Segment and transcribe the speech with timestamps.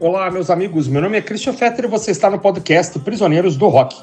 [0.00, 0.88] Olá, meus amigos.
[0.88, 3.96] Meu nome é Christian Fetter e você está no podcast Prisioneiros do Rock.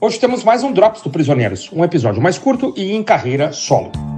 [0.00, 4.09] Hoje temos mais um Drops do Prisioneiros, um episódio mais curto e em carreira solo.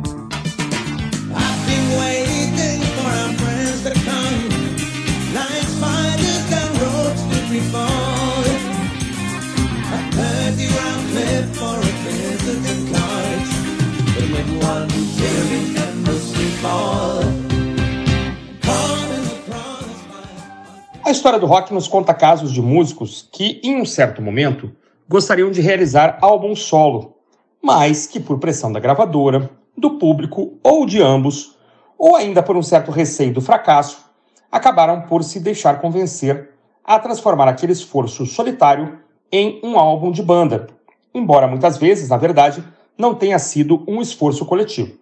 [21.22, 24.72] História do rock nos conta casos de músicos que, em um certo momento,
[25.08, 27.14] gostariam de realizar álbum solo,
[27.62, 29.48] mas que, por pressão da gravadora,
[29.78, 31.56] do público ou de ambos,
[31.96, 34.04] ou ainda por um certo receio do fracasso,
[34.50, 36.50] acabaram por se deixar convencer
[36.84, 38.98] a transformar aquele esforço solitário
[39.30, 40.66] em um álbum de banda,
[41.14, 42.64] embora muitas vezes, na verdade,
[42.98, 44.98] não tenha sido um esforço coletivo.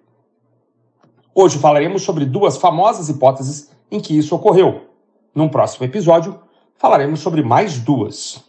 [1.34, 4.89] Hoje falaremos sobre duas famosas hipóteses em que isso ocorreu.
[5.34, 6.40] Num próximo episódio,
[6.76, 8.44] falaremos sobre mais duas.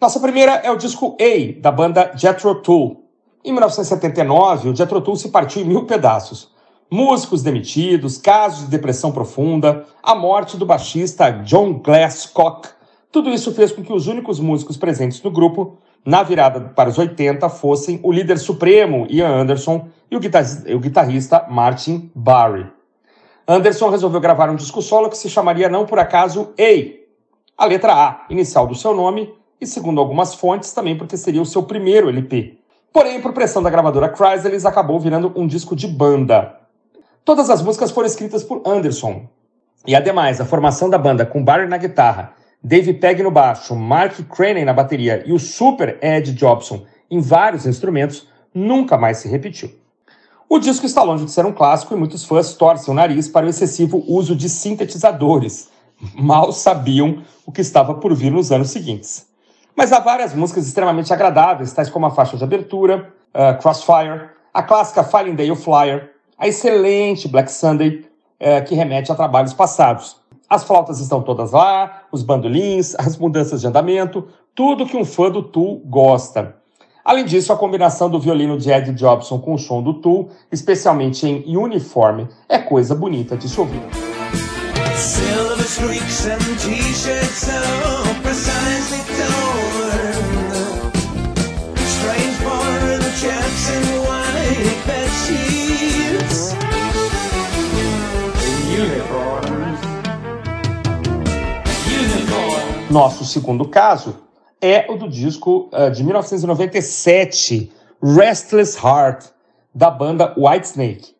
[0.00, 3.04] Nossa primeira é o disco A, da banda Jethro Tull.
[3.44, 6.50] Em 1979, o Jethro Tull se partiu em mil pedaços.
[6.90, 12.68] Músicos demitidos, casos de depressão profunda, a morte do baixista John Glasscock.
[13.10, 16.98] Tudo isso fez com que os únicos músicos presentes no grupo, na virada para os
[16.98, 22.75] 80, fossem o líder supremo, Ian Anderson, e o guitarrista, Martin Barry.
[23.48, 27.92] Anderson resolveu gravar um disco solo que se chamaria não por acaso A, a letra
[27.92, 32.08] A, inicial do seu nome, e segundo algumas fontes, também porque seria o seu primeiro
[32.08, 32.58] LP.
[32.92, 36.58] Porém, por pressão da gravadora Chrysalis, acabou virando um disco de banda.
[37.24, 39.28] Todas as músicas foram escritas por Anderson.
[39.86, 44.18] E ademais, a formação da banda com Barry na guitarra, Dave Pegg no baixo, Mark
[44.28, 49.70] Craney na bateria e o super Ed Jobson em vários instrumentos nunca mais se repetiu.
[50.48, 53.46] O disco está longe de ser um clássico e muitos fãs torcem o nariz para
[53.46, 55.68] o excessivo uso de sintetizadores.
[56.14, 59.26] Mal sabiam o que estava por vir nos anos seguintes.
[59.74, 64.62] Mas há várias músicas extremamente agradáveis, tais como a faixa de abertura, uh, Crossfire, a
[64.62, 68.06] clássica Falling Day of Flyer, a excelente Black Sunday,
[68.40, 70.16] uh, que remete a trabalhos passados.
[70.48, 75.28] As flautas estão todas lá, os bandolins, as mudanças de andamento, tudo que um fã
[75.28, 76.54] do Tool gosta.
[77.06, 81.24] Além disso, a combinação do violino de Ed Jobson com o som do Tool, especialmente
[81.24, 83.80] em Uniforme, é coisa bonita de se ouvir.
[102.90, 104.26] Nosso segundo caso
[104.66, 107.72] é o do disco uh, de 1997,
[108.02, 109.26] Restless Heart,
[109.72, 111.14] da banda Whitesnake.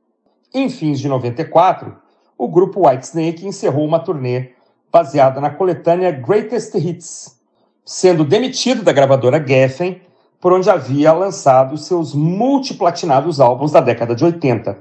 [0.53, 1.97] Em fins de 94,
[2.37, 4.51] o grupo Whitesnake encerrou uma turnê
[4.91, 7.39] baseada na coletânea Greatest Hits,
[7.85, 10.01] sendo demitido da gravadora Geffen,
[10.41, 14.77] por onde havia lançado seus multiplatinados álbuns da década de 80.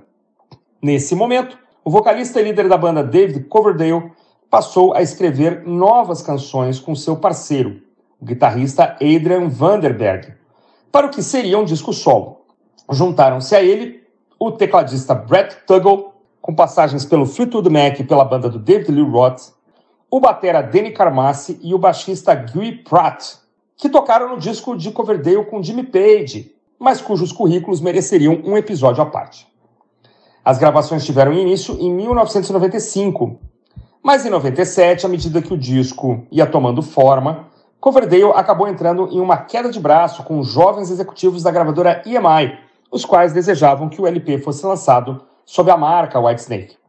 [0.81, 4.11] Nesse momento, o vocalista e líder da banda David Coverdale
[4.49, 7.84] passou a escrever novas canções com seu parceiro,
[8.25, 10.33] o guitarrista Adrian Vanderberg,
[10.91, 12.41] para o que seria um disco solo.
[12.89, 14.03] Juntaram-se a ele
[14.39, 19.07] o tecladista Brett Tuggle, com passagens pelo Fleetwood Mac e pela banda do David Lee
[19.07, 19.53] Roth,
[20.09, 23.35] o batera Danny Carmassi e o baixista Guy Pratt,
[23.77, 29.03] que tocaram no disco de Coverdale com Jimmy Page, mas cujos currículos mereceriam um episódio
[29.03, 29.47] à parte.
[30.43, 33.39] As gravações tiveram início em 1995,
[34.01, 37.53] mas em 97, à medida que o disco ia tomando forma,
[37.85, 42.57] Coverdale acabou entrando em uma queda de braço com jovens executivos da gravadora EMI,
[42.89, 46.79] os quais desejavam que o LP fosse lançado sob a marca Whitesnake.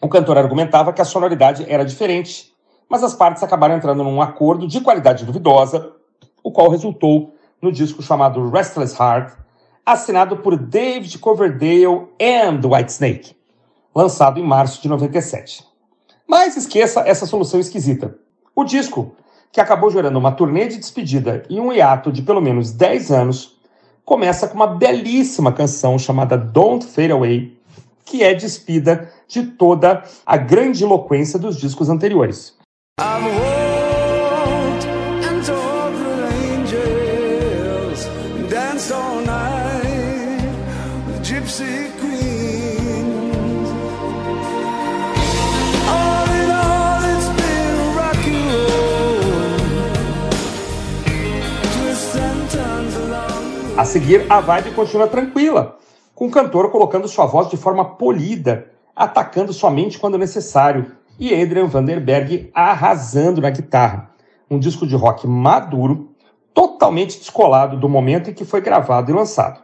[0.00, 2.54] O cantor argumentava que a sonoridade era diferente,
[2.88, 5.90] mas as partes acabaram entrando num acordo de qualidade duvidosa,
[6.44, 9.32] o qual resultou no disco chamado Restless Heart,
[9.84, 13.34] assinado por David Coverdale and Whitesnake,
[13.92, 15.66] lançado em março de 97.
[16.24, 18.16] Mas esqueça essa solução esquisita.
[18.54, 19.16] O disco,
[19.52, 23.56] que acabou gerando uma turnê de despedida e um hiato de pelo menos 10 anos,
[24.04, 27.56] começa com uma belíssima canção chamada Don't Fade Away,
[28.04, 32.54] que é despida de toda a grande eloquência dos discos anteriores.
[32.98, 33.75] I've
[53.76, 55.76] A seguir, a vibe continua tranquila,
[56.14, 61.66] com o cantor colocando sua voz de forma polida, atacando somente quando necessário, e Adrian
[61.66, 64.10] Vanderberg arrasando na guitarra.
[64.50, 66.14] Um disco de rock maduro,
[66.54, 69.60] totalmente descolado do momento em que foi gravado e lançado.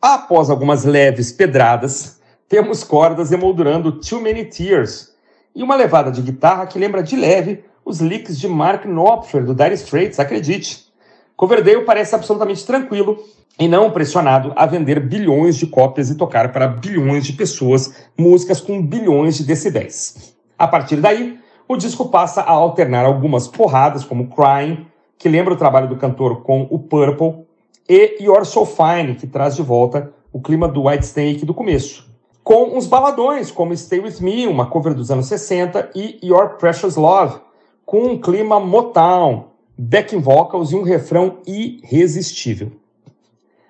[0.00, 5.12] Após algumas leves pedradas, temos cordas emoldurando Too Many Tears
[5.56, 9.54] e uma levada de guitarra que lembra de leve os licks de Mark Knopfler do
[9.54, 10.83] Dire Straits, acredite.
[11.36, 13.18] Coverdale parece absolutamente tranquilo
[13.58, 18.60] e não pressionado a vender bilhões de cópias e tocar para bilhões de pessoas músicas
[18.60, 20.34] com bilhões de decibéis.
[20.58, 21.38] A partir daí,
[21.68, 24.86] o disco passa a alternar algumas porradas, como Crying,
[25.18, 27.44] que lembra o trabalho do cantor com o Purple,
[27.88, 32.06] e You're So Fine, que traz de volta o clima do White Snake do começo,
[32.42, 36.96] com uns baladões, como Stay With Me, uma cover dos anos 60, e Your Precious
[36.96, 37.40] Love,
[37.86, 42.72] com um clima Motown, backing vocals e um refrão irresistível.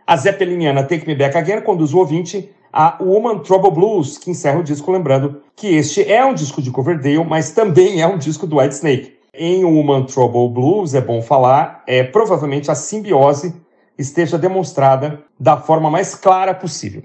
[0.07, 4.59] A Zeppeliniana Take Me Back Again conduz o ouvinte a Woman Trouble Blues, que encerra
[4.59, 8.47] o disco lembrando que este é um disco de Coverdale, mas também é um disco
[8.47, 9.17] do White Snake.
[9.33, 13.55] Em Woman Trouble Blues, é bom falar, é provavelmente a simbiose
[13.97, 17.05] esteja demonstrada da forma mais clara possível.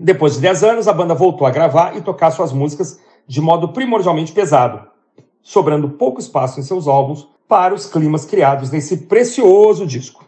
[0.00, 3.68] Depois de 10 anos, a banda voltou a gravar e tocar suas músicas de modo
[3.68, 4.88] primordialmente pesado,
[5.42, 10.26] sobrando pouco espaço em seus álbuns para os climas criados nesse precioso disco.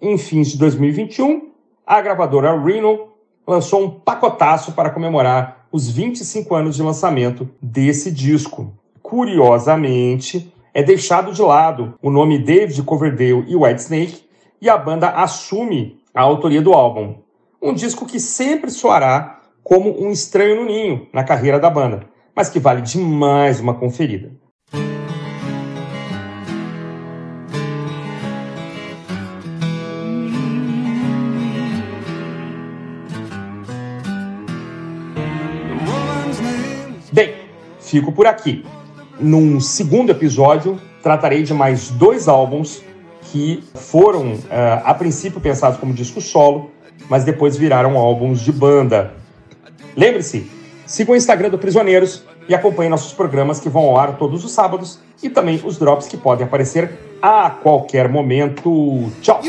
[0.00, 1.50] Em fins de 2021,
[1.84, 3.08] a gravadora Reno
[3.46, 8.72] lançou um pacotaço para comemorar os 25 anos de lançamento desse disco.
[9.02, 14.24] Curiosamente, é deixado de lado o nome David Coverdale e Whitesnake
[14.60, 17.16] e a banda assume a autoria do álbum.
[17.60, 22.48] Um disco que sempre soará como um estranho no ninho na carreira da banda, mas
[22.48, 24.32] que vale demais uma conferida.
[37.92, 38.64] Fico por aqui.
[39.20, 42.82] Num segundo episódio, tratarei de mais dois álbuns
[43.30, 46.70] que foram, uh, a princípio, pensados como disco solo,
[47.10, 49.12] mas depois viraram álbuns de banda.
[49.94, 50.50] Lembre-se,
[50.86, 54.52] siga o Instagram do Prisioneiros e acompanhe nossos programas que vão ao ar todos os
[54.52, 56.90] sábados e também os drops que podem aparecer
[57.20, 59.12] a qualquer momento.
[59.20, 59.42] Tchau!